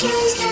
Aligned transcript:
Tuesday. 0.00 0.49